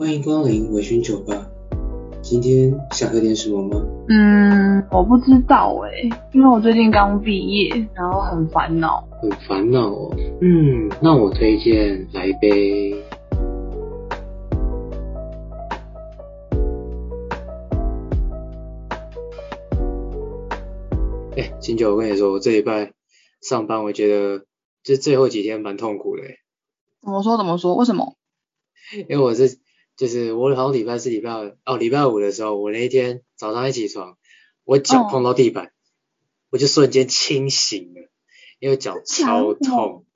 [0.00, 1.50] 欢迎光临微醺酒吧。
[2.22, 3.84] 今天想喝点什么吗？
[4.08, 9.04] 嗯，我不知道哎，因为我最近刚毕业，然后很烦恼。
[9.20, 10.14] 很烦恼哦。
[10.40, 12.94] 嗯，那我推荐来一杯。
[21.36, 22.92] 哎，金九，我跟你说，我这礼拜
[23.42, 24.44] 上班，我觉得
[24.84, 26.22] 就最后几天蛮痛苦的。
[27.02, 27.36] 怎么说？
[27.36, 27.74] 怎么说？
[27.74, 28.14] 为什么？
[29.08, 29.58] 因为我是，
[29.98, 34.16] 就是我好像礼拜四、礼拜二哦，礼拜五的时候，我那一天早上一起床，
[34.64, 35.72] 我脚碰到地板，
[36.50, 38.08] 我就瞬间清醒了，
[38.60, 40.06] 因为脚超痛。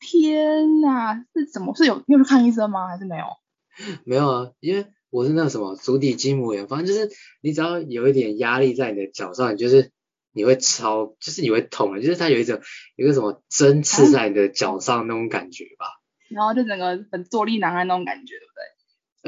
[0.00, 1.74] 天哪，是怎么？
[1.76, 2.88] 是有又去看医生吗？
[2.88, 3.24] 还是没有？
[4.04, 7.08] 没有啊，因为我是那什么足底筋膜炎，反正就是
[7.40, 9.92] 你只要有一点压力在你的脚上，就是
[10.32, 12.60] 你会超，就是你会痛啊，就是它有一种
[12.96, 15.86] 有个什么针刺在你的脚上那种感觉吧。
[16.28, 18.62] 然后就整个很坐立难安那种感觉，对不对？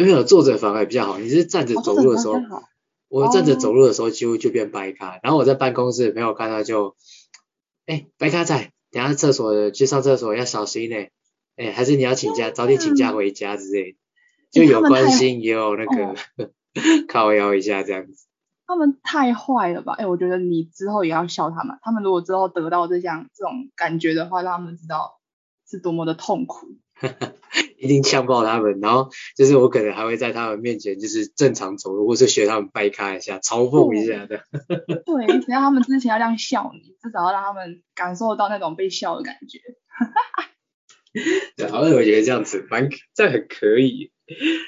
[0.04, 2.41] 没有坐着反而比较好，你是站着走路的时候，
[3.08, 5.19] 我站着走路的时候几乎就变白咖。
[5.22, 6.97] 然后我在办公室朋友看到就，
[7.86, 10.97] 哎，白咖仔，等下厕所去上厕所要小心呢。
[11.56, 13.97] 哎，还是你要请假，早点请假回家之类，
[14.50, 16.14] 就有关心也有那个
[17.08, 18.27] 靠腰一下这样子。
[18.66, 19.94] 他们太坏了吧？
[19.98, 21.77] 哎，我觉得你之后也要笑他们。
[21.82, 25.19] 他们如果之后得到这项这种感觉的话，让他们知道
[25.69, 26.69] 是多么的痛苦。
[27.81, 34.45] 一定呛爆他们，然后就是我可能还会在他们面前就是正常走路，或是学他们掰开一下，嘲讽一下的。
[35.06, 39.59] 对，只要他们之前要这样笑你，至少要让他们感受到那种被笑的感觉。
[41.56, 44.12] 对，好像我觉得这样子蛮这很可以，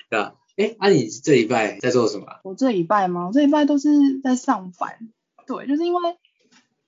[0.09, 0.35] 对吧？
[0.57, 2.27] 哎，那你这一拜在做什么？
[2.45, 3.27] 我这一拜吗？
[3.29, 3.89] 我这一拜都是
[4.25, 4.99] 在上班。
[5.47, 6.01] 对，就是因为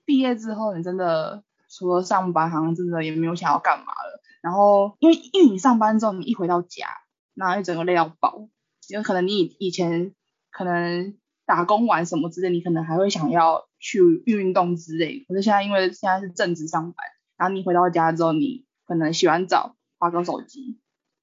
[0.04, 4.22] 毕业之后，你真的除了上班，好像真的也没有想要干嘛了。
[4.44, 6.86] 然后，因为因为你上班之后，你一回到家，
[7.34, 8.46] 然后一整个累到爆，
[8.90, 10.12] 因为可能你以以前
[10.50, 15.24] 可能打工完什么之类，你可能还会想要去运动之类。
[15.26, 17.06] 可是现在因为现在是正职上班，
[17.38, 20.78] 然后你回到家之后，你可能洗完澡，划个手机，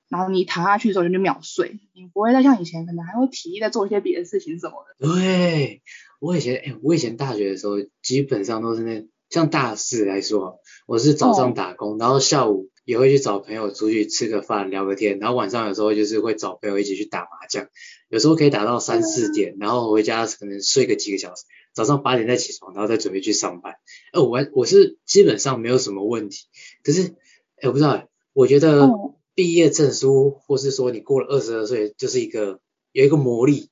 [0.09, 5.07] 然后你躺下去之后就秒睡，你不会再像以前可能还会体力在做一些别的事情什么的。
[5.13, 5.83] 对，
[6.19, 12.70] 我以前哎，我以前大学的时候基本上都是那像大四来说，我是早上打工，然后下午。
[12.83, 17.67] 也会去找朋友出去吃个饭聊个天，然后晚上有时候就是会找朋友一起去打麻将，
[18.09, 21.43] 有时候可以打到三四点，然后回家可能睡个几个小时，
[21.73, 23.75] 早上八点再起床，然后再准备去上班。
[24.13, 26.47] 哎，我我是基本上没有什么问题，
[26.83, 27.15] 可是
[27.61, 28.89] 哎，我不知道，我觉得
[29.35, 32.59] 毕业证书或是说你过了二十二岁，就是一个
[32.91, 33.69] 有一个魔力，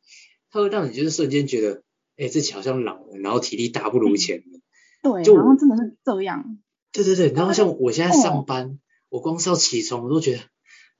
[0.52, 1.82] 它会让你就是瞬间觉得，
[2.16, 4.60] 哎，自己好像老了，然后体力大不如前了。
[5.02, 6.60] 对，就然后真的是这样。
[6.92, 8.80] 对对对，然后像我现在上班。
[9.10, 10.44] 我光是要起床，我都觉得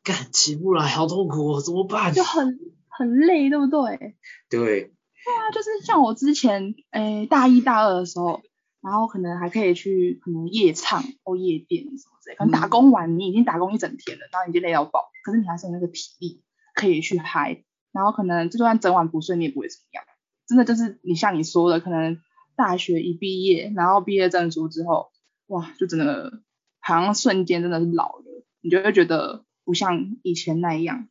[0.04, 2.14] 干起不来，好痛苦哦，怎么办？
[2.14, 4.16] 就很很累，对不对？
[4.50, 4.94] 对。
[5.26, 8.42] 对啊，就是像我之前诶大一大二的时候，
[8.82, 16.42] 然后可能还可以去可能夜唱或夜店什么之类，可能打工完你已经打工一整天了，然后你就累到爆，可是你还是有那个体力
[16.74, 20.04] 可以去嗨，然后可能就算整晚不睡你也不会怎么样，
[20.48, 22.18] 真的就是你像你说的，可能
[22.56, 25.12] 大学一毕业，然后毕业证书之后，
[25.48, 26.42] 哇，就真的。
[26.80, 31.08] 好像瞬间真的是老了，你就会觉得不像以前那样。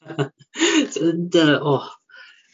[0.90, 1.82] 真的哦，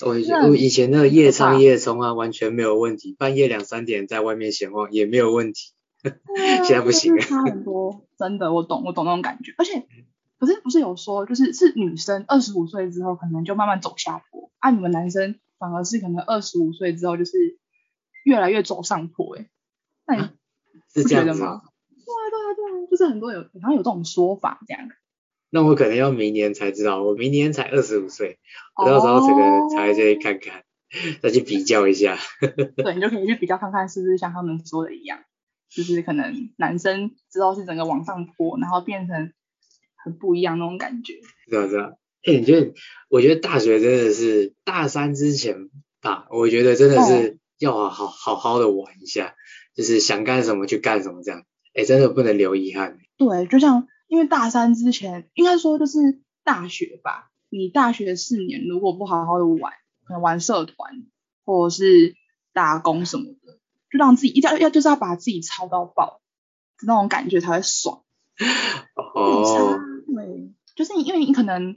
[0.04, 0.10] 我
[0.48, 5.72] 我以前那个夜唱夜冲啊，完全没有问题，半夜两三点在外面闲逛也没有问题。
[6.64, 9.54] 现在不行， 差很多，真的，我懂，我懂那种感觉。
[9.58, 9.86] 而且，
[10.38, 17.58] 可是不是有说，就是是女生二十五岁之后可能就慢慢走下坡，啊，你们男生反而是可能二十五岁之后就是
[18.24, 19.48] 越来越走上坡，哎，
[20.06, 20.28] 那你
[21.02, 21.38] 不觉得吗？
[21.38, 21.62] 对啊，
[22.06, 24.88] 对啊，对啊对啊，就是很多有，好像有这种说法这样。
[25.50, 28.38] 那我可能要明年才知道，我明年才二十五岁，
[28.76, 30.64] 我到时候这个才去看看，
[31.22, 32.16] 再去比较一下。
[32.76, 35.20] 对，你就可以去比较看看，是不是像他们说的一样，
[35.68, 39.32] 就是可能男生知道是整个往上坡，然后变成
[40.04, 41.14] 很不一样那种感觉。
[41.48, 41.92] 是啊，是啊。
[42.24, 42.74] 哎，你觉得？
[43.08, 45.70] 我觉得大学真的是大三之前
[46.02, 49.36] 吧，我觉得真的是要好好好好的玩一下，
[49.76, 51.44] 就是想干什么去干什么这样。
[51.76, 52.98] 哎，真的不能留遗憾。
[53.18, 57.30] 对，就像因为大三之前，应该说就是大学吧。
[57.50, 59.72] 你大学四年如果不好好的玩，
[60.04, 61.04] 可能玩社团
[61.44, 62.14] 或者是
[62.54, 63.58] 打工什么的，
[63.90, 66.22] 就让自己一定要要就是要把自己操到爆，
[66.86, 68.02] 那种感觉才会爽。
[68.94, 69.78] 哦。
[70.06, 71.76] 对，就是因为你可能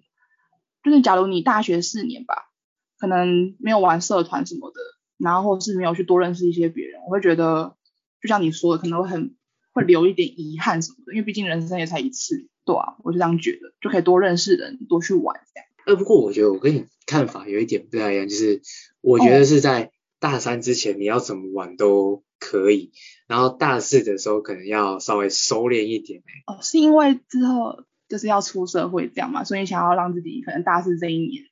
[0.82, 2.50] 就是假如你大学四年吧，
[2.98, 4.80] 可能没有玩社团什么的，
[5.18, 7.76] 然后或是没有去多认识一些别人，我会觉得
[8.22, 9.36] 就像你说的，可能会很。
[9.80, 15.68] 会留一点遗憾什么的，因为毕竟人生也才一次，对啊，我就这样觉得，就可以多认识人，多去玩这样。
[15.86, 18.62] 呃，不过我觉得我跟你看法有一点不太一样，就是
[19.02, 22.92] 我觉得是在大三之前你要怎么玩都可以，
[23.28, 26.54] 然后大四的时候可能要稍微收敛一点、欸。
[26.54, 31.44] 哦，是因为之后就是要出社会这样嘛，所以想要让自己可能大四这一年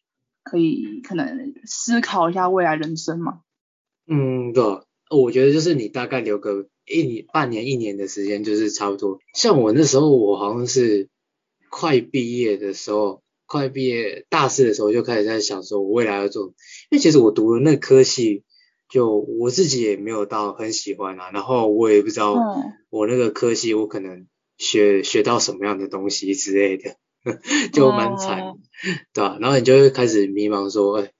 [0.43, 3.41] 可以可能思考一下未来人生嘛。
[4.05, 4.63] 嗯，对，
[5.09, 9.19] 我觉得就是你大概留个一年、半年、一年的时间，就是差不多。
[9.33, 11.09] 像我那时候，我好像是
[11.69, 16.53] 快毕业的时候，快毕业大四的时候就开始在想说，我未来要做。
[16.89, 18.43] 因为其实我读的那科系，
[18.89, 24.25] 就我自己也没有到很喜欢啊，然后我也不知道嗯我那个科系我可能
[24.57, 26.95] 学学到什么样的东西之类的，
[27.73, 28.57] 就蛮惨哦
[29.13, 31.11] 对吧、然后你就会开始迷茫说，哎、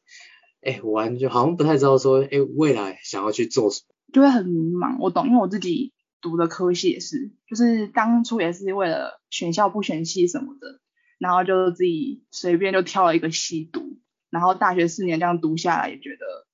[0.62, 3.97] 哎、我完全好像不太知道说，哎、未来想要去做什么。
[4.14, 4.98] 就会很迷茫。
[5.00, 10.80] 我懂，因为我自己读的科系也是，就是当初也是为了选校不选系什么的，
[11.18, 14.00] 然后就自己随便就挑了一个系读，
[14.30, 16.48] 然后大学四年这样读下来，也觉得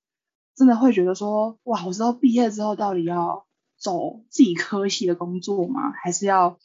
[0.56, 3.46] 真的会觉得说，哇，我知道毕业之后到底要
[3.76, 5.92] 走自己科系的工作吗？
[6.02, 6.58] 还是要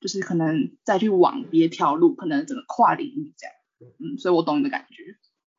[0.00, 3.54] 就是可能再去往别条路，可能整个跨领域这样。
[3.98, 5.02] 嗯，所以我懂你的感觉。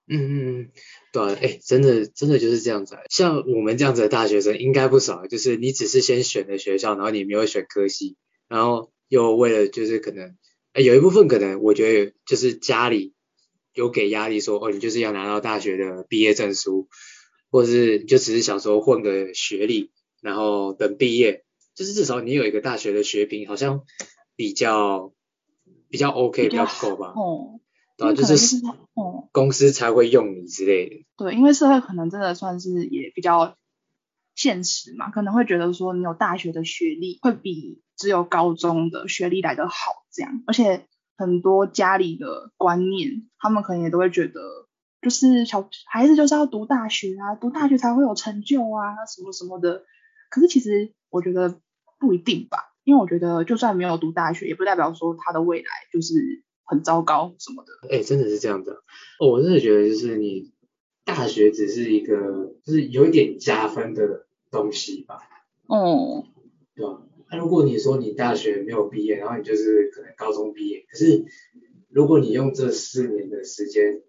[0.08, 0.72] 嗯嗯嗯，
[1.14, 3.02] 对啊，哎，真的真的就是这样子啊。
[3.10, 8.18] 像我们这样子的大学生应该不少，就是你只是先选了学校，然后你没有选科系，
[8.48, 10.36] 然后又为了就是可能，
[10.74, 13.14] 哎，有一部分可能我觉得就是家里
[13.74, 16.90] 有给压力说，哦，你就是要拿到大学的毕业证书，
[17.50, 19.92] 或者是你就只是想说混个学历，
[20.22, 21.46] 然后等毕业，
[21.76, 23.84] 就是至少你有一个大学的学凭，好像
[24.36, 25.14] 比较
[25.90, 27.60] 比较 OK，比较够吧，哦，
[27.98, 28.58] 对啊，因为可能就是
[28.94, 29.30] 哦。
[29.32, 31.06] 公司才会用你之类的。
[31.18, 33.56] 对，因为社会可能真的算是也比较
[34.36, 40.86] 现实嘛，可能会觉得说你有大学的学历会比只有高中的学历来得好，这样，而且
[41.18, 44.42] 很多家里的观念，他们可能也都会觉得，
[45.02, 49.84] 就是小孩子就是要读大学啊，读大学才会有成就啊，什么什么的。
[50.30, 51.60] 可是其实我觉得
[52.00, 57.96] 不一定吧，因为我觉得就算没有读大学，也不代表说他的未来就是很糟糕什么的。
[57.96, 58.74] 哎、真的是这样的。
[59.20, 60.52] 哦，我真的觉得就是你
[61.06, 65.20] 大学只是一个，就是有一点加分的东西吧，
[65.68, 66.24] 哦，
[66.76, 67.02] 对吧？
[67.30, 71.26] 那、如果你说你大学没有毕业，然后你就是可能高中毕业，可是
[71.90, 74.02] 如果你用这四年的时间，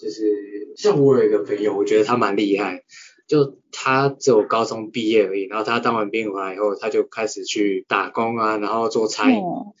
[0.00, 2.84] 就是像我有一个朋友，我觉得他蛮厉害，
[3.26, 9.40] 就他只有高中毕业而已，然后他当完兵回来以后，他就开始去打工啊，然后做餐饮。
[9.40, 9.74] 哦，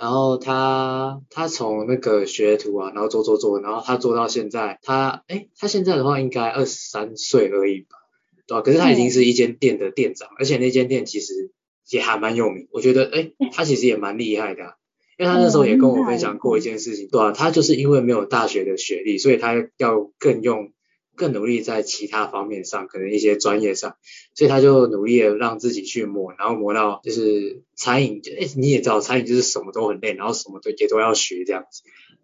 [0.00, 7.98] 然后他他从那个学徒啊，然后做做做，然后他做到现在，他哎，他现在的话应该二十三岁而已吧，
[8.46, 11.50] 对吧、可是他已经是一间店的店长，而且那间店其实
[11.90, 14.72] 也还蛮有名，我觉得哎，他其实也蛮厉害的啊、
[15.18, 20.72] 因为他那时候也跟我分享过一件事情，对啊，他就是因为没有大学的学历，所以他要更用
[21.16, 23.96] 更努力在其他方面上，可能一些专业上，
[24.34, 31.82] 所以他就努力的让自己去磨，然后磨到就是餐饮，哎，你也知道餐饮就是什么都很累，然后什么都也都要学这样子，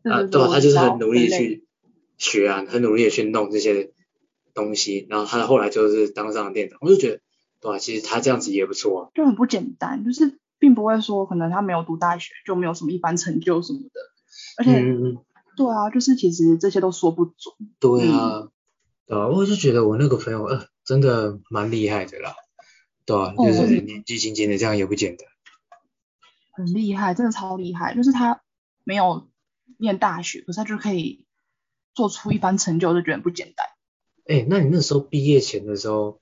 [0.09, 1.65] 啊，对他就是很努力去
[2.17, 3.93] 学啊，很努力的去弄这些
[4.55, 7.21] 东西，然后他后来就是当上了店长，我就觉得，
[7.61, 14.01] 对吧、其实他这样子也不错啊，就很不简单，就是并不会说可能他没有读大学就没有什么一般成就什么的，
[14.57, 15.19] 而且、嗯，
[15.57, 17.55] 对啊，就是其实这些都说不准。
[17.79, 18.49] 对啊，
[19.07, 22.35] 对啊，我就觉得我那个朋友，呃，真的蛮厉害的啦，
[23.05, 25.29] 对啊，就哦是年纪轻轻的这样也不简单。
[26.53, 27.95] 很厉害，真的超厉害。
[27.95, 28.43] 就是他
[28.83, 29.29] 没有
[29.79, 31.27] 念大学，可是他就可以
[31.95, 33.67] 做出一番成就，就觉得不简单。
[34.27, 36.21] 哎，那你那时候毕业前的时候，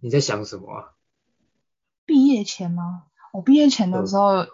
[0.00, 0.92] 你在想什么啊？
[2.04, 3.04] 毕业前吗？
[3.32, 4.46] 我毕业前的嗯时候，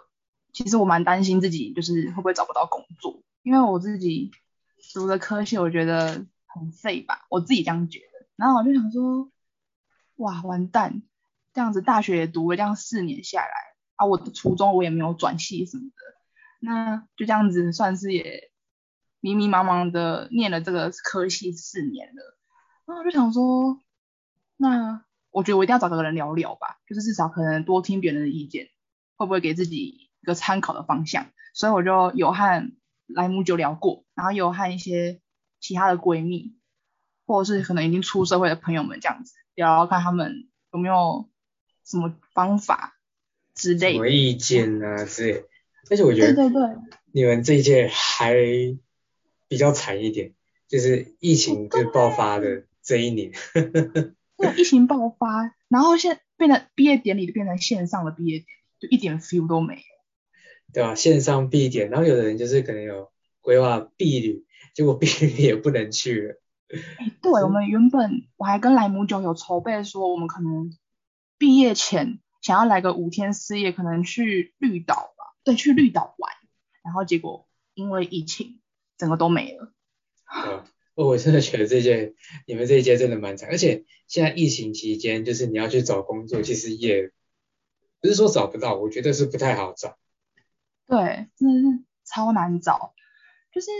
[0.53, 4.31] 其实我蛮担心自己就是会不会找不到工作，因为我自己
[4.93, 8.27] 读的科系我觉得很废吧，我自己这样觉得。
[8.35, 9.31] 然后我就想说，
[10.15, 11.03] 哇，完蛋，
[11.53, 13.53] 这样子大学也读了这样四年下来
[13.95, 15.93] 啊，我的初中我也没有转系什么的，
[16.59, 18.51] 那就这样子算是也
[19.19, 22.37] 迷迷茫茫的念了这个科系四年了。
[22.85, 23.79] 然后我就想说，
[24.57, 28.69] 那我觉得我一定要找个人聊聊吧，就是至少可能多听别人的意见，
[29.15, 31.27] 会不会给自己一个参考的方向？
[31.53, 32.71] 所以我就有和
[33.07, 35.19] 莱姆酒聊过，然后有和一些
[35.59, 36.55] 其他的闺蜜，
[37.25, 41.29] 或者是可能已经出社会的朋友们这样子聊聊看他们有没有
[41.85, 42.99] 什么方法
[43.53, 43.93] 之类的。
[43.93, 45.43] 什么意见啊之类的。
[45.89, 46.75] 而且我觉得对对对，
[47.11, 48.35] 你们这一届还
[49.47, 50.33] 比较惨一点，
[50.67, 53.31] 就是疫情就爆发的这一年。
[54.37, 59.81] 对，疫情爆发，然后现变成毕业典礼就变成线上的毕业典礼，就一点 feel 都没有。
[60.71, 60.93] 对啊？
[60.93, 63.11] 线上必点，然后有的人就是可能有
[63.49, 66.41] 规划避旅，结果毕业也不能去了。
[66.99, 70.71] 哎，对，我们原本我还跟莱姆酒有筹备说，我们可能
[71.39, 76.31] 毕业前想要来个五天四夜，可能去绿岛吧，对，去绿岛玩。
[76.83, 78.61] 然后结果因为疫情，
[78.99, 79.73] 整个都没了。
[80.25, 80.63] 啊，
[80.93, 82.13] 我真的觉得这届
[82.45, 87.11] 你们这一届真的蛮惨，而且现在疫情期间，就是你要去找工作，其实也
[87.99, 89.97] 不是说找不到，我觉得是不太好找。
[90.85, 92.93] 对，真的是超难找，
[93.51, 93.71] 就是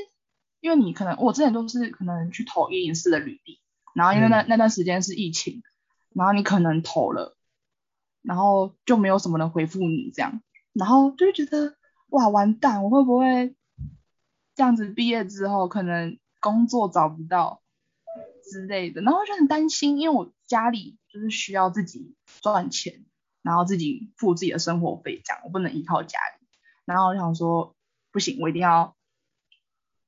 [0.59, 3.59] 因为你可能我之前都是可能去投一零四的履历，
[3.93, 5.63] 然后因为那那段时间是疫情，
[6.13, 7.37] 然后你可能投了，
[8.21, 10.41] 然后就没有什么人回复你这样，
[10.73, 11.75] 然后就会觉得
[12.09, 13.55] 哇完蛋，我会不会
[14.55, 17.61] 这样子毕业之后可能工作找不到
[18.43, 23.05] 之类的，然后就很担心，因为我家里就是需要自己赚钱，
[23.41, 26.47] 然后自己付自己的生活费这样，我不能依靠家里。
[26.85, 27.75] 然后我想说，
[28.11, 28.95] 不行，我一定要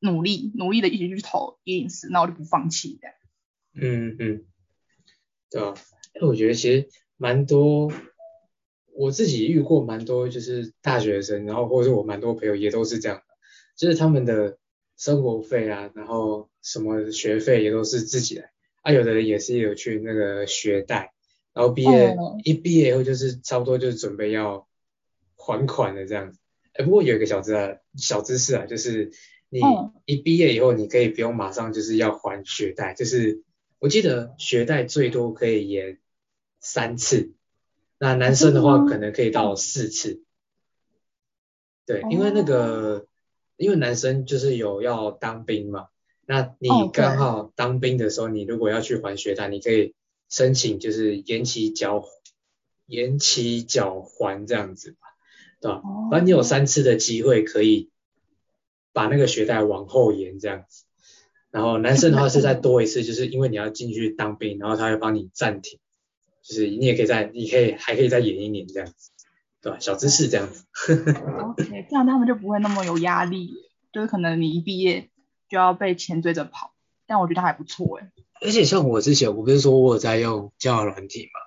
[0.02, 3.08] 努力，努力的一起去投一零四，那我就不放弃的。
[3.74, 4.46] 嗯嗯，
[5.50, 5.74] 对啊，
[6.22, 7.90] 我觉得其实蛮多，
[8.94, 13.24] 我自己遇过蛮多，就是大学生，然后或者是我蛮多朋友也都是这样的，
[13.78, 14.58] 就是他们的
[14.98, 21.14] 生活费啊，然后什么学费也都是自己来，啊，有的人也是有去那个学贷，
[21.54, 24.68] 然后毕业一毕业以后就是差不多就是准备要
[25.36, 26.40] 还款的这样子。
[26.74, 29.12] 哎，不过有一个小知啊，小知识啊，就是
[29.54, 29.60] 你
[30.06, 33.44] 一毕业以后，你可以不用马上就是要还学贷，就是
[33.80, 36.00] 我记得学贷最多可以延
[36.60, 37.34] 三次，
[38.00, 40.24] 那男生的话可能可以到四次。
[41.86, 43.06] 对，因为那个，
[43.58, 45.88] 因为男生就是有要当兵嘛，
[46.26, 49.94] 那你刚好当兵的时候，你如果要去还学贷，你可以
[50.30, 52.06] 申请就是延期缴
[52.86, 54.96] 延期缴还这样子。
[55.60, 55.84] 对吧？
[56.10, 57.92] 反正你有三次的机会可以
[58.94, 60.86] 把那个学贷往后延这样子，
[61.52, 65.80] 然后男生的话是再多一次，就是因为你要进去当兵，然后他会帮你暂停，
[66.44, 69.12] 就是你也可以再，你可以还可以再延一年这样子，
[69.62, 69.78] 对吧？
[69.80, 70.66] 小知识这样子。
[71.44, 73.52] OK，这样他们就不会那么有压力，
[73.92, 75.10] 就是可能你一毕业
[75.50, 76.74] 就要被钱追着跑，
[77.06, 78.12] 但我觉得还不错哎。
[78.42, 81.40] 而且像我之前我不是说我在用交友软体嘛。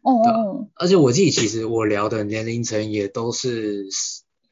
[0.00, 3.86] 哦，而且我自己其实我聊的年龄层也都是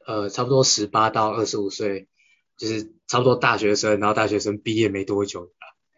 [0.05, 2.07] 呃差不多十八到二十五岁，
[2.57, 5.51] 就是差不多大学生，然后大学生毕业没多久的。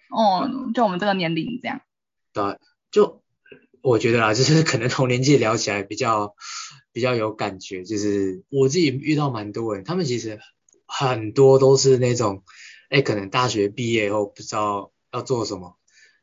[0.10, 1.82] 哦，就我们这个年龄这样。
[2.34, 2.60] 对，
[2.92, 3.24] 就
[3.82, 6.36] 我觉得啦，就是可能同年纪聊起来比较
[6.92, 10.40] 比较有感觉，就是我自己遇到蛮多人，他们其实
[10.86, 12.44] 很多都是那种，
[12.90, 15.78] 哎，可能大学毕业后不知道要做什么，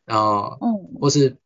[0.04, 1.38] 然后，嗯，或是。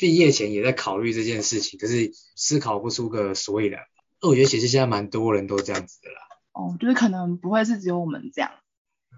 [0.00, 3.82] 毕业前也在考虑这件事情，可是思考不出个所以然。
[4.22, 6.16] 那我觉得其实现在蛮多人都这样子的啦。
[6.60, 8.50] 哦，就是可能不会是只有我们这样，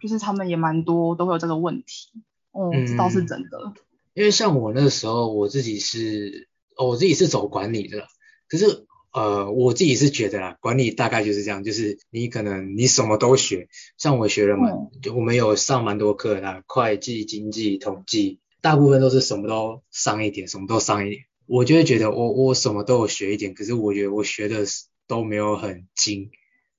[0.00, 2.10] 就是他们也蛮多都会有这个问题。
[2.52, 3.74] 哦，这倒是真的。
[4.14, 8.06] 因为像我那时候，我自己是，哦，我自己是走管理的，
[8.48, 13.68] 可是呃，我自己是觉得啦，管理大概就是这样，就是你可能你什么都学，
[13.98, 14.68] 像我学了嘛，
[15.02, 18.38] 就我们有上蛮多课啦，会计、经济、统计。
[18.60, 21.24] 大部分都是什么都上一点，什么都上一点。
[21.46, 24.64] 我就会觉得我我什么都有学一点，可是我觉得我学的
[25.08, 26.30] 都没有很精，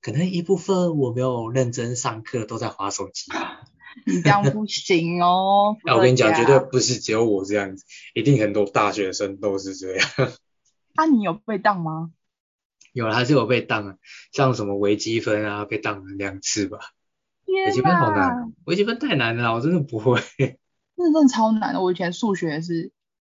[0.04, 3.32] 可能一部分我没有认真上课，都在划手机。
[4.04, 5.78] 你这样不行哦。
[5.82, 10.06] 那 我跟你讲，绝对不是只有我这样子，一定很多大学生都是这样。
[10.94, 12.10] 那 你有被当吗？
[12.92, 13.96] 有，还是有被当啊，
[14.30, 16.78] 像什么微积分啊，被当了两次吧。
[17.46, 20.20] 微积分好难，微积分太难了，我真的不会。
[20.96, 22.92] 那真的超难的，我以前数学是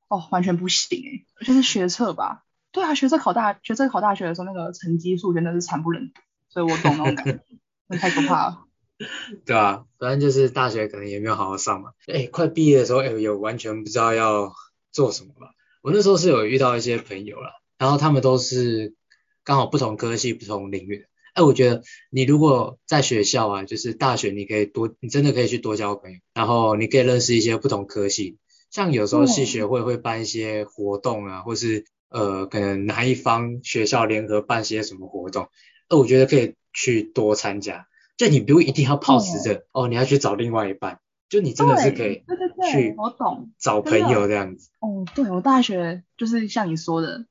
[0.09, 2.43] 哦完全不行哎，就是学测吧，
[2.73, 6.19] 对啊，学测考大学测考大学的时候，那个成绩数学那是惨不忍睹，
[6.49, 7.39] 所以我懂那种感觉，
[7.87, 8.63] 那太可怕了。
[9.45, 14.51] 对啊，反正就是大学可能也没有好好上嘛，哎，快毕业的时候，哎，有完全不知道要
[14.91, 15.51] 做什么吧。
[15.83, 18.95] 我那时候是有遇到一些朋友了，然后他们都是
[19.43, 21.05] 刚好不同科系、不同领域的。
[21.35, 28.39] 哎，我觉得你如果在学校啊，就是大学，你可以多，你真的可以去多交朋友，然后你可以认识一些不同科系，
[28.71, 35.49] 像有时候系学会会办一些活动啊，或是呃，可能哪一方学校联合办些什么活动，
[35.89, 44.69] 呃，我觉得可以去多参加，就你不用一定要泡死着哦，你要去找另外一半，就你真的是可以，对对对，去我懂，找朋友这样子。
[44.79, 47.25] 哦，对我大学就是像你说的，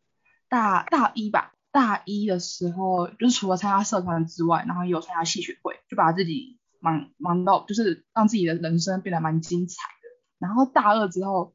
[0.49, 1.53] 大大一吧。
[1.73, 10.09] 大一的时候，就是除了参加社团之外，然后也有参加戏学会，就把自己忙忙到，就是让自己的人生变得蛮精彩的。
[10.39, 11.53] 然后大二之后，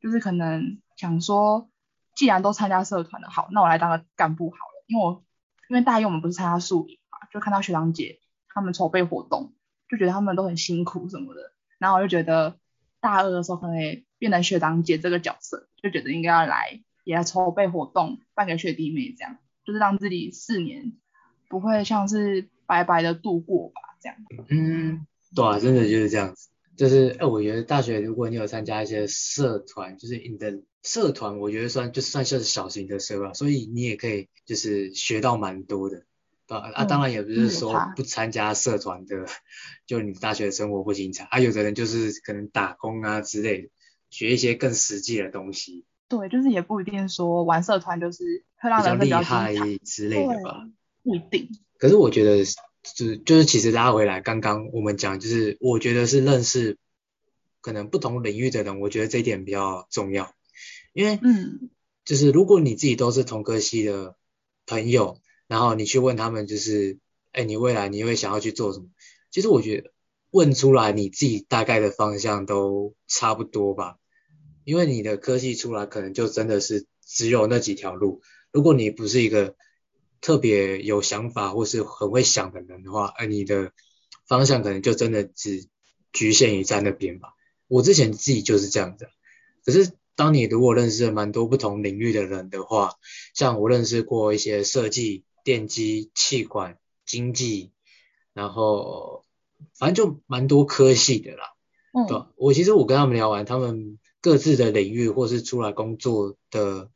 [0.00, 1.68] 就是可能想说，
[2.14, 4.84] 既然都参加社团了，好，那我来当个干部好了。
[4.86, 5.24] 因为我
[5.68, 9.52] 因为大一我们不是参加宿营嘛，就看到学长姐他们筹备活动，
[9.88, 12.58] 就觉得他们都很辛苦什么的，然后我就觉得
[13.00, 20.92] 大二的时候可能也变成学长姐这个角色，就觉得应该要来也来筹备活动，办给学弟妹这样，就是让自己四年
[21.48, 24.16] 不会像是白白的度过吧，这样。
[24.48, 26.48] 嗯，对啊，真的就是这样子。
[26.76, 36.04] 就是，哎，我觉得大学如果你有参加一些社团，就是你的社团，我觉得算就算是小型的社吧，所以你也可以就是学到蛮多的。
[36.46, 39.26] 啊啊，当然也不是说不参加社团的，
[39.84, 41.24] 就你大学生活不精彩。
[41.24, 43.68] 啊，有的人就是可能打工啊之类的，
[44.10, 45.84] 学一些更实际的东西。
[46.08, 50.68] 对，就是也不一定说玩社团就是会让人比较厉害之类的吧。
[51.02, 51.50] 不一定。
[51.78, 52.44] 可是我觉得。
[52.94, 56.78] 就是就是，其实拉回来，刚刚我们讲，就是我觉得是认识
[57.60, 60.35] 可能不同领域的人，我觉得这一点比较重要。
[60.96, 61.68] 因为，嗯，
[62.06, 64.16] 就是如果你自己都是同科系的
[64.64, 66.98] 朋友，然后你去问他们，就是，
[67.32, 68.86] 哎，你未来你会想要去做什么？
[69.30, 69.92] 其实我觉得
[70.30, 73.98] 问出来，你自己大概的方向都差不多吧。
[74.64, 78.22] 因为你的科系出来，可能就真的是只有那几条路。
[78.50, 79.54] 如果你不是一个
[80.22, 83.72] 特别有想法或是很会想的人的话，而你的
[84.26, 85.68] 方向可能就真的只
[86.10, 87.34] 局限于在那边吧。
[87.68, 89.08] 我之前自己就是这样子。
[89.62, 92.94] 可是当你如果认识了蛮多不同领域的人的话，
[93.34, 97.70] 像我认识过一些设计、电机、气管、经济，
[98.32, 99.24] 然后
[99.74, 101.52] 反正就蛮多科系的啦。
[101.92, 102.06] 嗯。
[102.08, 106.90] 对，我其实我跟他们聊完，他们各自的领域或是出来工作的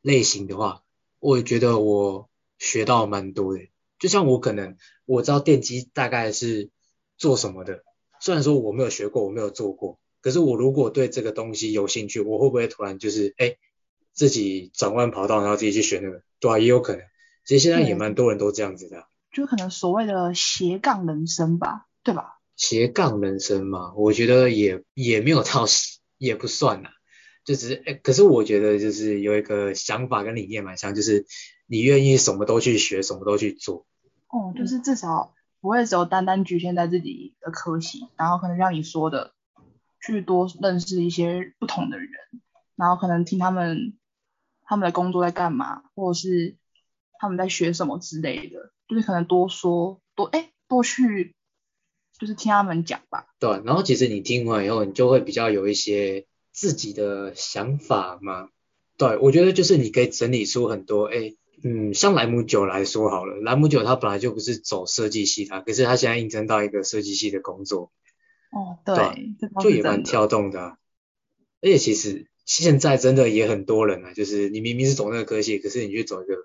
[0.00, 0.82] 类型的话，
[1.18, 2.30] 我也觉得我。
[2.58, 6.70] 学到蛮多的，就像我可能我知道电机大概是
[7.18, 7.82] 做什么的，
[8.20, 13.56] 虽然说我没有学过，我没有做过，可是我如果对这个东西有兴趣，我会不会突然就是哎
[14.12, 16.22] 自己转弯跑道，然后自己去学那个？
[16.40, 17.02] 对啊，也有可能。
[17.44, 22.38] 其实现在也蛮多人都这样子的，就可能所谓的斜杠人生吧，对吧？
[22.56, 25.66] 斜杠人生嘛，我觉得也也没有到，
[26.16, 26.88] 也不算呐，
[27.44, 31.26] 就只是哎，可是我觉得就是有一个想法跟理念蛮像，就是。
[31.68, 33.86] 你愿意什么都去学，什么都去做，
[34.28, 39.32] 哦，就是至少不会只有单单局限在自己的科系，然后可能像你说的，
[40.02, 42.10] 去多认识一些不同的人，
[42.76, 43.96] 然后可能听他们
[44.64, 46.56] 他们的工作在干嘛，或者是
[47.18, 51.34] 他们在学什么之类的，就是可能多说多哎多去，
[52.18, 53.26] 就是听他们讲吧。
[53.38, 58.48] 对，然后其实你听完以后，你就会比较有一些自己的想法嘛。
[58.98, 61.34] 对，我觉得就是你可以整理出很多哎。
[61.64, 67.92] 嗯，像莱姆酒来说好了，莱姆酒它本来就不是走设计系的，可是他现在应征到一个设计系的工作。
[68.52, 70.76] 哦，对，就也蛮跳动的。
[71.60, 76.36] 而且其实现在真的也很多人啊，就是你明明是走那个科系，可是你却走一个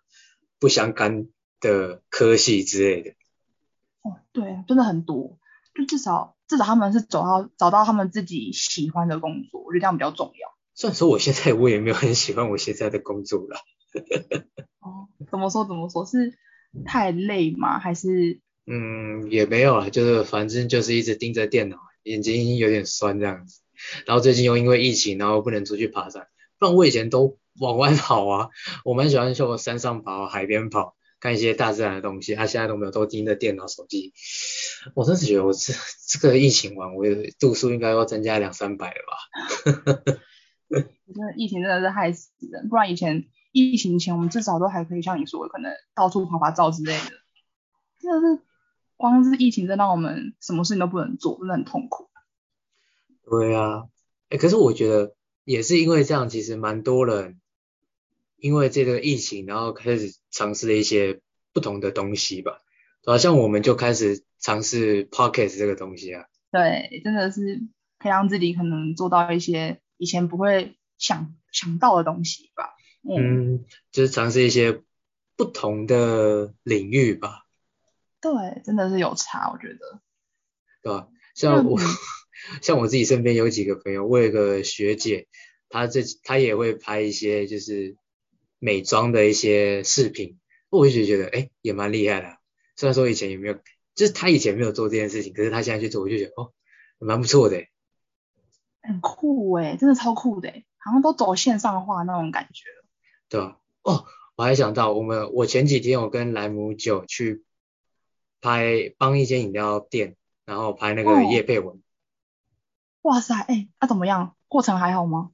[0.57, 1.27] 不相干
[1.59, 3.11] 的科系之类的。
[4.03, 5.37] 哦，对，真的很多。
[5.75, 10.57] 就至少至少他们是走到找到他们自己喜欢的工作，我觉得这样比较重要。
[10.73, 13.57] 虽然说我现在我也没有很喜欢我现在的工作了。
[14.79, 16.05] 哦，怎么说怎么说？
[16.05, 16.37] 是
[16.85, 17.79] 太累吗？
[17.79, 18.39] 还是？
[18.65, 23.61] 嗯，也没有啊，就是反正就是一直盯着电脑，眼睛有点酸这样子。
[24.05, 26.27] 然后最近又因为疫情，然后不能出去爬山。
[26.57, 28.49] 不然我以前都往外跑啊，
[28.83, 32.33] 我蛮喜欢去山上跑、海边跑，看一些大自然的东西。
[32.35, 34.13] 他现在都没有，都盯着电脑、手机。
[34.95, 35.73] 我真是觉得我这
[36.07, 37.05] 这个疫情完，我
[37.39, 40.13] 度数应该要增加两三百了吧？
[40.69, 43.25] 真的疫情真的是害死人，不然以前。
[43.53, 47.11] 疫情前，我们至少都还可以像你说，可能到处拍拍照之类的。
[47.99, 48.43] 真的是，
[48.97, 52.09] 光是疫情，真让我们什么事情都不能做，真的很痛苦。
[53.23, 53.87] 对啊，
[54.29, 57.39] 哎，可是我觉得也是因为这样，其实蛮多人
[58.37, 61.21] 因为这个疫情，然后开始尝试了一些
[61.53, 62.61] 不同的东西吧。
[63.05, 66.25] 好像我们就开始尝试 podcast 这个东西啊。
[66.51, 67.61] 对，真的是
[67.99, 72.75] 可以让自己可能做到一些以前不会想想到的东西吧。
[73.03, 74.81] 嗯，就是尝试一些
[75.35, 77.46] 不同的领域吧。
[78.33, 80.01] 对，真的是有差，我觉得。
[80.81, 81.07] 对吧？
[81.35, 81.79] 像我，
[82.61, 85.27] 像我自己身边有几个朋友，我有个学姐，
[85.69, 87.95] 她这她也会拍一些就是
[88.59, 92.37] 美妆的一些视频，我就觉得哎，也蛮厉害的。
[92.75, 93.53] 虽然说以前也没有，
[93.95, 96.53] 就是她以前没有做这件事情，可是她现在去做，我就觉得哦，
[96.99, 97.65] 蛮不错的。
[98.81, 102.63] 很酷哎，真的超酷的，好像都走线上化那种感觉。
[103.29, 103.57] 对啊？
[103.83, 107.43] 哦，我还想到，我们我前几天我跟莱姆九去
[108.41, 111.81] 拍帮一间饮料店，然后拍那个叶佩文。
[113.01, 114.35] 哇塞，哎，那怎么样？
[114.47, 115.31] 过程还好吗？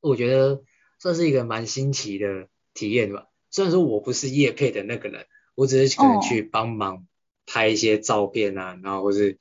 [0.00, 0.62] 我觉得
[0.98, 3.26] 这是一个蛮新奇的体验吧。
[3.50, 7.06] 虽然说我不是叶佩的那个人，我只是可能去帮忙
[7.46, 9.38] 拍一些照片啊，然后或是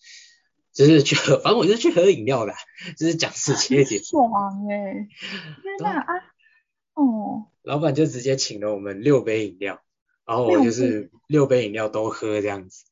[0.71, 2.53] 就是去喝，反正我就是去喝饮料的，
[2.97, 4.01] 就是讲事情一点。
[4.05, 4.31] 爽
[4.69, 5.07] 哎！
[5.61, 6.13] 天哪啊！
[6.93, 7.47] 哦。
[7.63, 9.81] 老板就直接请了我们六杯饮料，
[10.27, 12.83] 然后我就是六杯饮料都喝这样子，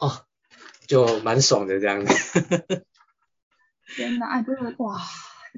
[0.00, 0.24] 哦，
[0.88, 2.86] 就蛮爽的这样子。
[3.94, 4.98] 天哪，哎，真的哇，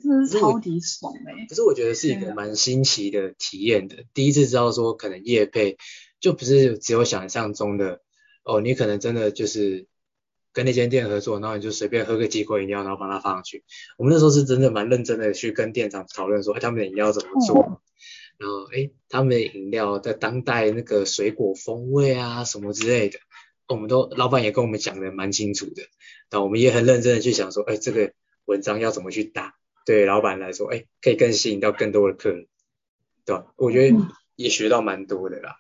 [0.03, 1.46] 真的是超级爽哎！
[1.48, 5.77] 可是我觉得是一个蛮新奇的体验的，第一次知道说可能夜配
[6.18, 8.00] 就不是只有想象中的
[8.42, 9.87] 哦，你可能真的就是
[10.53, 13.62] 跟那间店合作，然后你就随便喝个几口饮料，然后把它放上去。
[13.98, 17.81] 我们那时候是真的蛮认真的去跟店长讨论说，哎，他们的饮料怎么做？
[18.38, 23.18] 然后哎，他们的饮料在当代那个水果风味啊什么之类的，
[23.68, 25.83] 我们都老板也跟我们讲的蛮清楚的。
[26.31, 28.12] 那我们也很认真的去想说，哎，这个
[28.44, 29.55] 文章要怎么去打，
[29.87, 32.47] 对老板来说，哎，可以更吸引到更多的客人，
[33.25, 33.47] 对吧？
[33.57, 33.97] 我觉得
[34.35, 35.57] 也学到蛮多的啦。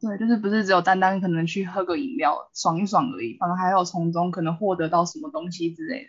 [0.00, 6.08] 对，就是不是只有单单可能去喝个饮料爽一爽而已，反正还有从中可能获得到什么东西之类的。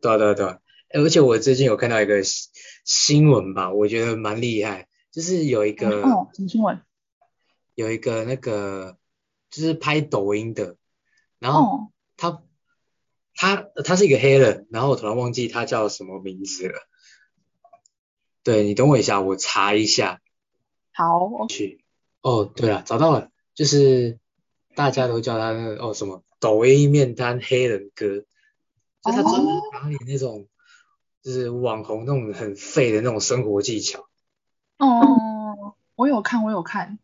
[0.00, 0.58] 对啊对啊对啊，
[0.94, 2.22] 而且我最近有看到一个
[2.84, 4.87] 新闻吧，我觉得蛮厉害。
[5.18, 6.80] 就是有一个哦，什么新闻？
[7.74, 8.96] 有一个那个
[9.50, 10.76] 就是拍抖音的，
[11.40, 12.44] 然后他
[13.34, 16.78] 他他是一个黑人，然后我突然忘记他叫什么名字了。
[18.44, 20.20] 对你等我一下，我查一下。
[20.92, 21.84] 好，去
[22.20, 24.20] 哦，对了，找到了，就是
[24.76, 28.18] 大家都叫他那个哦什么抖音面瘫黑人哥，
[29.02, 30.46] 就他专门打理那种
[31.22, 34.07] 就是网红那种很废的那种生活技巧。
[34.78, 36.98] 哦，我有看，我有看。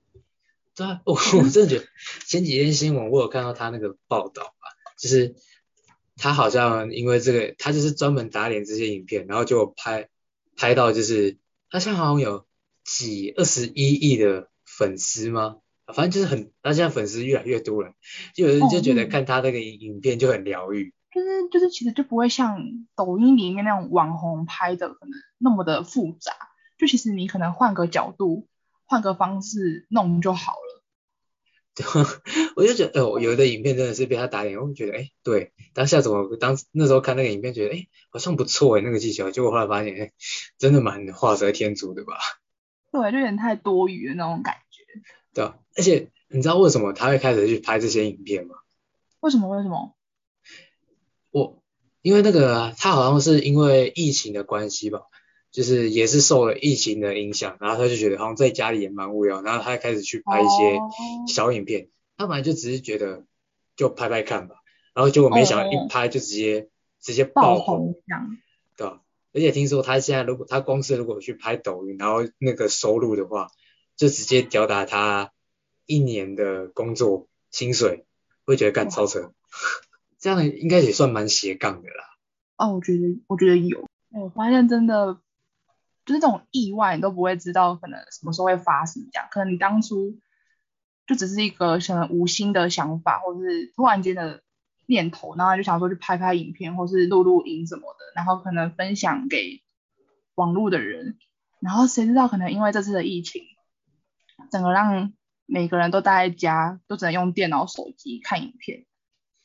[0.76, 1.84] 对啊， 我我真的觉得
[2.26, 4.66] 前几天新闻我有看到他那个报道啊，
[4.98, 5.36] 就是
[6.16, 10.08] 他好像因为这个，他就是专门打脸这些影片，然后就拍
[10.56, 11.38] 拍到就是
[11.70, 12.46] 他现在好像有
[12.84, 15.56] 几二十一亿的粉丝吗？
[15.86, 17.92] 反正就是很，他现在粉丝越来越多了，
[18.34, 20.94] 就有人就觉得看他那个影片就很疗愈。
[21.12, 22.58] 就是就是其实就不会像
[22.96, 26.32] 抖音里面那种网红拍的可能那么的复杂。
[26.78, 28.48] 就其实你可能换个角度，
[28.84, 30.82] 换个方式弄就好了。
[31.74, 31.84] 对，
[32.54, 40.12] 我就觉得，哦，有的影片真的是被他打脸，我觉得，哎，对，当下怎么当那时候看那个影片，觉得，哎，好像不错哎，那个技巧，结果后来发现，哎，
[40.56, 42.14] 真的蛮画蛇添足的吧？
[42.92, 44.84] 对，就有点太多余的那种感觉。
[45.32, 45.44] 对，
[45.76, 48.54] 而且你知道为什么他会开始去拍这些影片吗？
[49.18, 49.48] 为什么？
[49.48, 49.96] 为什么？
[51.32, 51.60] 我
[52.02, 55.00] 因为那个他好像是因为疫情的关系吧。
[55.54, 60.80] 就是也是受了疫情的影响，然后他就觉得好像在家里也蛮无聊，然后他开始去拍一些
[61.32, 61.90] 小影片。
[62.16, 63.24] 他本来就只是觉得
[63.76, 64.56] 就拍拍看吧，
[64.94, 67.94] 然后结果没想到一拍就直接直接爆红，
[68.76, 69.00] 对吧？
[69.32, 73.46] 而且听说他现在如果他公司如果去拍抖音，然后那个收入的话，
[73.96, 75.30] 就直接吊打他
[75.86, 78.06] 一年的工作薪水，
[78.44, 79.32] 会觉得干超扯，
[80.18, 82.04] 这样应该也算蛮斜杠的啦。
[82.56, 85.20] 哦，我觉得我觉得有，我发现真的。
[86.04, 90.18] 就是这种意外，你都不会知道可能什么时候会发生，这样可能你当初
[91.06, 94.42] 就只是一个可能无心的想法，或者是突然间的
[94.86, 99.62] 念头，然后就想说去拍拍影片，或是录录音什么的，然后可能分享给
[100.34, 101.16] 网络的人，
[101.60, 103.42] 然后谁知道可能因为这次的疫情，
[104.50, 105.12] 整个让
[105.46, 108.84] 每个人都待在家，都只能用电脑、手机看影片，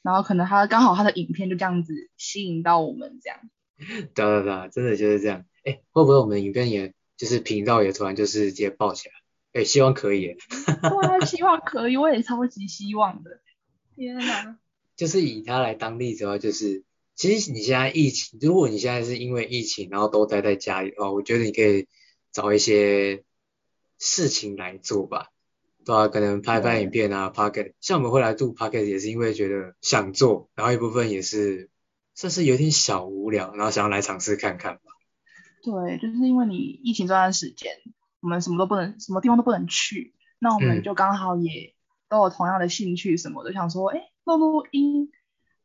[0.02, 3.40] 然后可能他刚好他的影片就这样子吸引到我们这样。
[4.14, 5.46] 对对对，真的就是这样。
[5.66, 9.16] 哎，会不会我们影片也就是频道也突然就是直接爆起来？
[9.54, 10.38] 哎，希望可以。
[10.84, 13.42] 哇，希望可以，我也超级希望的。
[13.96, 14.58] 天哪！
[14.96, 16.84] 就是以他来当例子的话，就是
[17.16, 21.88] 其实你现在疫情，如果你现在是因为疫情，然后都待在家里的话，我觉得你可以
[22.32, 23.24] 找一些
[23.98, 25.30] 事情来做吧。
[25.86, 31.70] 对啊，可能拍拍影片啊 p o c k e t 像我们会来做 p o c k e t 也是因为觉得想做，然后一部分也是
[32.14, 34.82] 算是有点小无聊，然后想要来尝试看看吧。
[35.70, 37.72] 对，就是因为你疫情这段时间，
[38.22, 41.76] 我们什么都不能，什么地方都不能去，那我们就刚好也
[42.08, 45.12] 都有同样的兴趣什么的，想说，哎，录录音，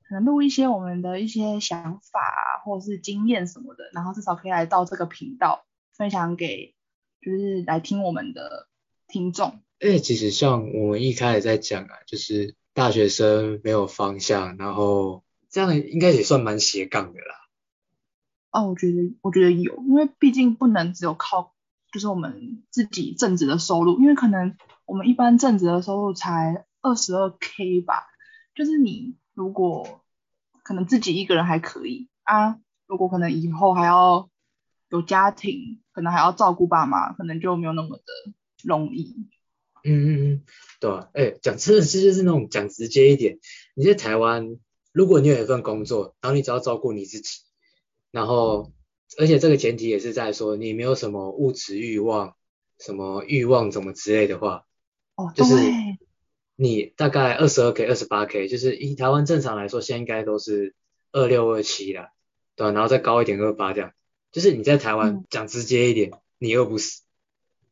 [0.09, 2.21] 可能录一些我们的一些想法
[2.65, 5.65] 或者是经验什么的，然后至少可以来到这个频道
[5.97, 6.75] 分享给，
[7.23, 8.69] 就是来听我们的
[9.09, 9.61] 听众。
[9.81, 17.44] 哎，其实像我们一开始在讲啊，就是大学生没有方向，然后这样应该也算蛮斜杠的啦。
[18.55, 21.53] 哦，我觉得，我觉得有，因为毕竟不能只有靠，
[21.93, 28.07] 就是我们自己正职的收入，因为可能我们一般正职的收入才二十二 k 吧，
[28.55, 30.03] 就是你如果
[30.63, 34.31] 可能自己一个人还可以啊，如果可能以后还要
[34.89, 38.05] 有家庭，可能还要照顾爸妈，可能就没有那么的
[38.63, 39.27] 容易。
[39.83, 40.43] 嗯嗯嗯，
[40.79, 43.41] 对啊，哎，讲真的是就是那种讲直接一点，
[43.75, 44.57] 你在台湾，
[44.93, 47.41] 如果你有一份工作，然后你只要照顾你自己，
[48.15, 48.71] 然后
[49.19, 52.37] 而且这个前提也是在说你没有什么物质欲望，
[52.79, 54.67] 什么欲望怎么之类的话，
[55.17, 55.57] 哦，就是，
[56.55, 60.77] 你大概二十二 k、二十八 k，就是以台湾正常来说，现在应该都是
[61.11, 62.13] 二六二七啦，
[62.55, 63.93] 对吧、然后再高一点二八这样，
[64.31, 65.25] 就是你在台湾嗯。
[65.29, 67.03] 讲直接一点，你饿不死，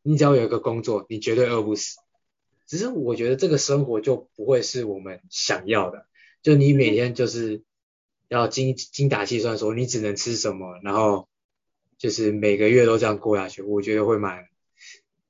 [0.01, 1.99] 你只要有一个工作，你绝对饿不死。
[2.67, 6.05] 只是我觉得这个生活就不会是我们想要的，
[6.41, 7.63] 就你每天就是
[8.33, 11.29] 要精精打细算说你只能吃什么，然后
[11.97, 14.47] 就是每个月都这样过下去，我觉得会蛮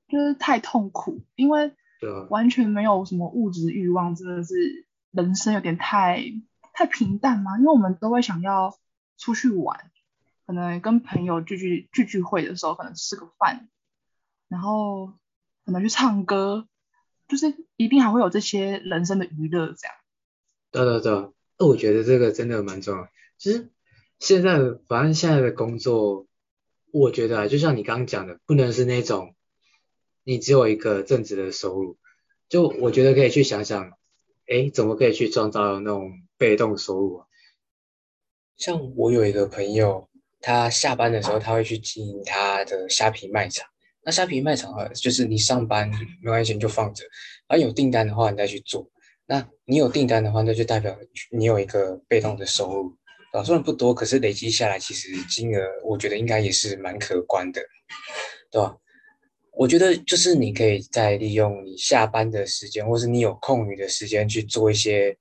[0.08, 2.10] 就是太痛苦，因为对？
[2.30, 6.22] 完全没有什么物质欲望，真的是人生有点太
[6.72, 7.58] 太平淡嘛。
[7.58, 8.78] 因为我们都会想要
[9.18, 9.90] 出去玩，
[10.46, 13.68] 可能跟朋友聚聚聚聚会的时候，可能吃个饭，
[14.48, 15.12] 然后
[15.64, 16.68] 可能去唱歌，
[17.28, 19.94] 就是一定还会有这些人生的娱乐这样。
[20.70, 23.08] 对对对，那我觉得这个真的蛮重要。
[23.38, 23.70] 其实
[24.18, 26.26] 现在，反正现在的工作，
[26.92, 29.34] 我觉得啊，就像你刚刚讲的，不能是那种
[30.24, 31.96] 你只有一个正职的收入。
[32.48, 33.92] 就我觉得可以去想想，
[34.46, 37.26] 哎，怎么可以去创造那种被动收入啊？
[38.56, 40.08] 像我有一个朋友，
[40.40, 43.68] 他下班的时候他会去经营他的虾皮卖场。
[44.04, 45.90] 那虾皮卖场啊，就是你上班
[46.22, 47.04] 没关系你就放着，
[47.48, 48.88] 然后有订单的话你再去做。
[49.26, 50.96] 那你有订单的话，那就代表
[51.30, 52.96] 你有一个被动的收入，
[53.32, 57.62] 啊，虽然不多，可是累积下来其实金额我觉得应该也是蛮可观的，
[58.50, 58.76] 对吧？
[59.56, 65.16] 我觉得就是你可以再利用你下班的时间，或是你有空余的时间去做一些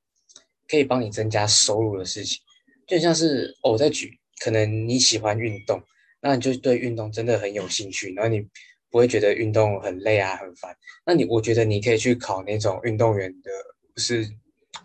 [0.68, 2.39] 可以帮你增加收入的事情。
[2.88, 4.12] 就像是、哦我在举，
[4.44, 5.82] 可能你喜欢运动，
[6.20, 8.42] 那你就对运动真的很有兴趣，然后你
[8.89, 10.76] 不会觉得运动很累啊、很烦。
[11.06, 13.52] 那你我觉得你可以去考那种运动员的，
[13.97, 14.27] 是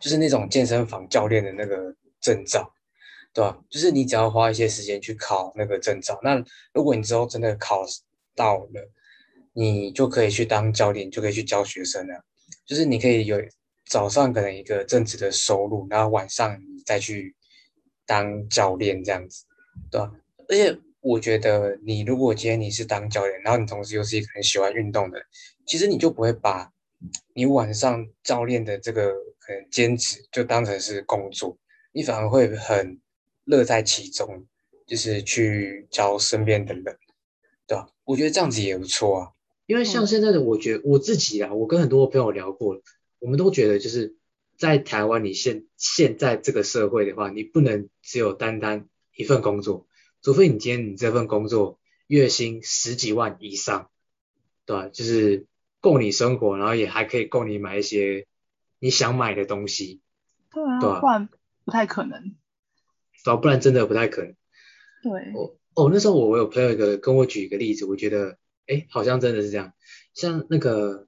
[0.00, 2.72] 就是那种健身房教练的那个证照，
[3.32, 3.58] 对吧？
[3.70, 6.42] 就是你只要花一些时间去考那个证照，那
[6.72, 7.84] 如果你之后真的考
[8.34, 8.90] 到了，
[9.52, 12.24] 你就可以去当教练，就可以去教学生了。
[12.66, 13.40] 就是你可以有
[13.88, 17.34] 早上可能一个正职的收入，然后晚上你再去
[18.06, 19.44] 当教练这样子，
[19.90, 20.12] 对吧？
[20.48, 25.26] 而且我觉得你如果今天你是当教练，然后你同时又是一个很喜欢运动的人，
[25.66, 26.70] 其实你就不会把
[27.34, 31.58] 你晚上教练的这个可能兼职就当成是工作，
[31.92, 33.00] 你反而会很
[33.44, 34.46] 乐在其中，
[34.87, 36.98] 就是去教身边的人，
[37.66, 37.88] 对吧？
[38.04, 39.32] 我觉得这样子也不错啊。
[39.66, 42.82] 因为像现在的，我觉得我自己啊，我跟很多朋友聊过了，
[43.18, 44.16] 我们都觉得就是
[44.56, 49.87] 在台湾，你现现在这个社会的话，你不能只有单单一份工作，
[50.22, 53.90] 除非你今天你这份工作月薪十几万以上，
[54.64, 54.88] 对吧？
[54.88, 55.46] 就是
[55.80, 58.26] 够你生活，然后也还可以够你买一些
[58.78, 60.00] 你想买的东西，
[60.50, 61.28] 对啊，对啊不然
[61.64, 62.34] 不太可能。
[63.24, 63.36] 对吧？
[63.36, 64.34] 不然真的不太可能。
[65.02, 69.72] 对，我哦，那时候我我有朋友一个跟我举一个例子，我觉得哎，好像真的是这样，
[70.14, 71.06] 像那个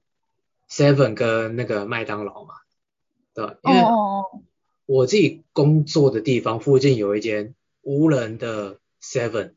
[0.69, 2.55] Seven 跟那个麦当劳嘛，
[3.33, 3.57] 对吧？
[3.63, 3.81] 因为
[4.85, 9.55] 我自己工作的地方附近有一间无人的 Seven，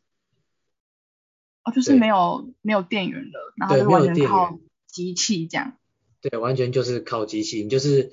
[1.65, 4.59] 哦，就是对没有没有电源了，然后对就完全没有电源靠
[4.95, 5.77] 机器这样。
[6.21, 8.13] 对，完全就是靠机器，你就是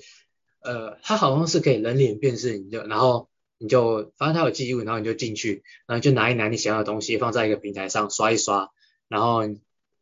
[0.60, 8.70] 呃，它好像是可以人脸辨识，你就然后你就反正它有记录，然后你就进去，然后就拿一拿你想要的东西放在一个平台上刷一刷，
[9.08, 9.42] 然后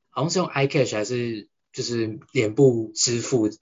[0.09, 3.59] 好像是用 iCash 还是就是脸部支付，就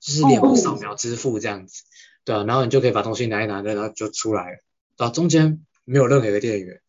[0.00, 1.82] 是脸部扫描支付这样子，
[2.24, 4.58] 对啊，然后你就可以把东西拿一拿，然后就出来了，
[4.96, 6.80] 然后中间没有任何一个店员，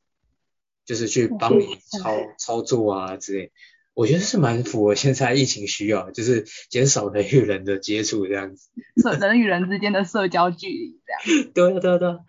[0.85, 3.51] 就是去帮你操操作啊之类。
[3.99, 8.69] 我觉得是蛮符合现在疫情需要，就是减少人与人的接触这样子。
[8.95, 11.51] 社人与人之间的社交距离这样。
[11.53, 12.19] 对啊对啊对啊。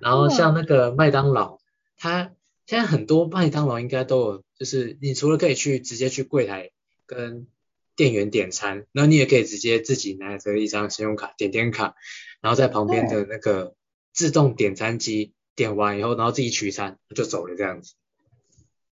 [0.00, 1.60] 然后像那个麦当劳，
[1.96, 2.32] 它
[2.66, 6.70] 现在很多麦当劳应该都有，就是你除了可以去直接去柜台
[7.06, 7.46] 跟
[7.94, 11.94] 店员点餐，然后你也可以直接自己拿着一张信用卡点点卡，
[12.40, 13.76] 然后在旁边的那个
[14.12, 17.94] 自动点餐机点完以后，然后自己取餐就走了这样子。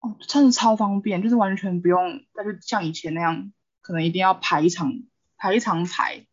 [0.01, 5.03] 哦，真的超方便，就是完全不用再去像以前那样，可能一定要排一场
[5.37, 6.25] 排一场排，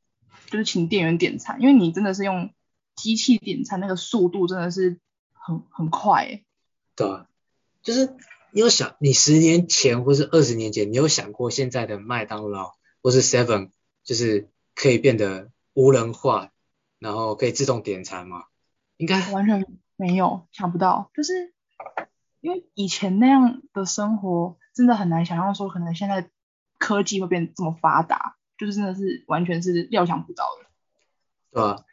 [0.47, 2.51] 就是请店员点餐，因为你真的是用
[2.97, 4.99] 机器点餐，那个速度真的是
[5.33, 6.45] 很很快诶。
[6.97, 7.29] 对啊，
[7.83, 8.17] 就是
[8.51, 13.71] 你有想，你十年前或是二十年前，你有想过现在的麦当劳或是 Seven
[14.03, 16.51] 就是可以变得无人化，
[16.99, 18.45] 然后可以自动点餐吗？
[18.97, 19.65] 应该完全
[19.97, 21.53] 没有想不到，就是
[22.41, 26.31] 因为以前那样的生活真的很难想象说，可能现在
[26.79, 30.69] 科技会变得这么发达，就是真的是完全是料想不到的。
[31.51, 31.85] 对吧、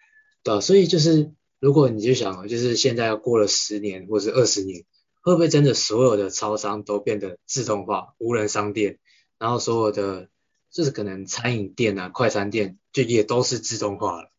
[0.43, 4.85] 对啊，所以就是如果你就想，就是现在过了十年或是二十年，
[5.21, 8.99] 会不会真的所有的超商都变得自动化、无人商店，
[9.39, 10.29] 然后所有的
[10.69, 14.31] 就是可能餐饮店啊、快餐店就也都是自动化了？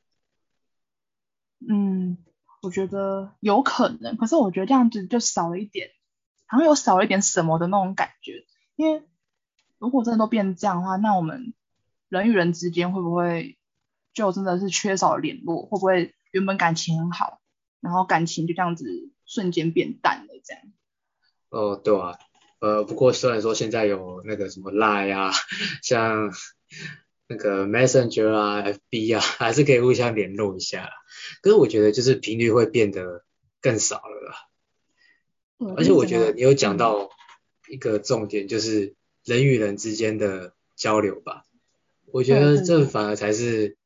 [1.66, 2.18] 嗯，
[2.66, 5.90] 我觉得有可能，可是我觉得这样子就少了一点，
[6.46, 8.44] 好像有少了一点什么的那种感觉。
[8.74, 9.04] 因为
[9.78, 11.54] 如果真的都变这样的话，那我们
[12.08, 13.56] 人与人之间会不会
[14.12, 15.66] 就真的是缺少联络？
[15.66, 17.40] 会不会原本感情很好，
[17.80, 20.34] 然后感情就这样子瞬间变淡了？
[20.44, 20.62] 这样？
[21.50, 22.18] 哦，对啊，
[22.58, 25.30] 呃，不过虽然说现在有那个什么 Line 啊，
[25.84, 26.32] 像
[27.28, 30.90] 那个 Messenger 啊、FB 啊， 还是可以互相联络一下啦。
[31.42, 33.24] 可是我觉得就是频率会变得
[33.60, 34.36] 更少了啦。
[35.58, 37.10] 对而且我觉得你有嗯讲到
[37.68, 41.44] 一个重点，就是人与人之间的交流吧。
[42.12, 43.76] 我觉得这反而才是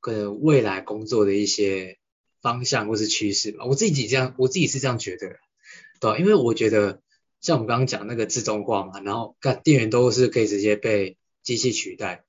[0.00, 1.98] 可能未来工作的一些
[2.40, 3.64] 方向或是趋势吧。
[3.66, 5.36] 我自己这样，我自己是这样觉得的，
[6.00, 6.18] 对吧？
[6.18, 7.02] 因为我觉得
[7.40, 12.24] 像我们刚刚讲那个自动化嘛，然后看店员都是可以直接被机器取代，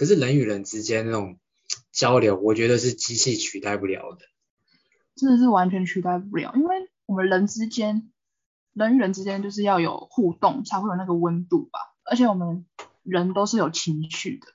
[0.00, 1.38] 可是人与人之间那种
[1.92, 4.20] 交流，我觉得是机器取代不了的。
[5.14, 8.10] 真的是完全取代不了，因为我们人之间，
[8.72, 11.80] 人与人之间就是要有互动，才会有那个温度吧。
[12.02, 12.64] 而且我们
[13.02, 14.46] 人都是有情绪的，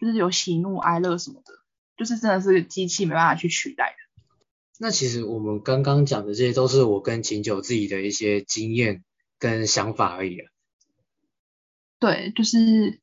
[0.00, 1.52] 就是有喜怒哀乐什么的，
[1.96, 4.20] 就是真的是机器没办法去取代的。
[4.80, 9.04] 那其实我们刚刚讲的这些都是我跟秦九自己的一些经验
[9.38, 10.50] 跟想法而已啊。
[12.00, 13.00] 对，就是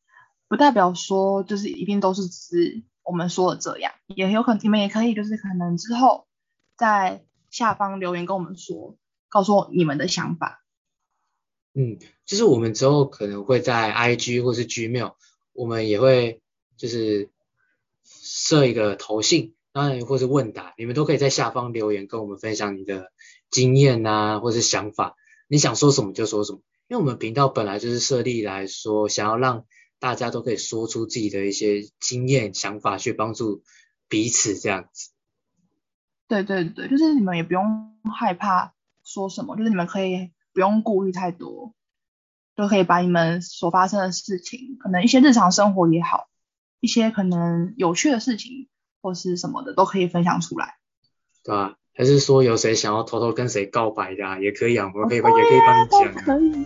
[0.47, 6.27] 不代表说就是一定都是只我们说的这样，也有可能你们也可以就是可能之后
[6.77, 8.97] 在下方留言跟我们说，
[9.29, 10.63] 告诉我你们的想法。
[11.73, 15.15] 嗯，就是我们之后可能会在 IG 或是 Gmail，
[15.53, 16.41] 我们也会
[16.77, 17.29] 就是
[18.03, 23.11] 设一个投信，当然或是问答，你们都可以在下方留言跟我们分享你的
[23.51, 25.15] 经验啊，或是想法，
[25.47, 26.61] 你想说什么就说什么。
[26.87, 29.65] 因为我们频道本来就是设立来说，想要让
[29.99, 33.63] 大家都可以说出自己的一些经验、想法，去帮助
[34.07, 35.11] 彼此这样子。
[36.27, 41.73] 对对对，就是你们也不用害怕说什么，就是你们可以不用顾虑太多，
[42.55, 46.27] 就可以把你们所发生的事情，可能一些日常生活也好，
[46.79, 48.69] 一些可能有趣的事情
[49.01, 50.77] 或是什么的，都可以分享出来。
[51.43, 51.77] 对吧？
[51.97, 56.23] 还是说有谁想要偷偷跟谁告白的、啊，也可以啊，我们可以帮，也可以帮你讲、啊。
[56.25, 56.65] 可以，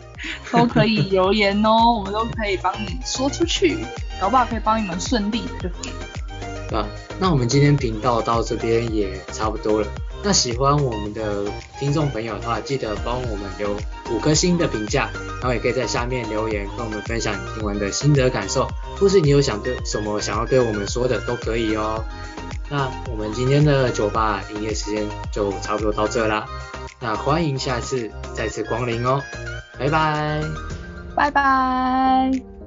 [0.52, 3.78] 都可以留言哦，我们都可以帮你说出去，
[4.20, 6.08] 搞不好可以帮你们顺利的就可以了。
[6.70, 6.88] 对吧？
[7.20, 9.88] 那我们今天频道到这边也差不多了。
[10.22, 11.46] 那喜欢我们的
[11.80, 13.76] 听众朋友的话，记得帮我们留
[14.12, 18.68] 五颗星的评价，然后也可以在下面留言跟我们分享你听完的心得感受，
[19.00, 22.04] 或是你有想对什么想要对我们说的都可以哦。
[22.70, 26.46] 那我们今天的酒吧营业时间就差不多到这啦。
[27.00, 29.22] 那欢迎下次再次光临哦，
[29.80, 30.42] 拜拜。
[31.16, 32.59] 拜拜。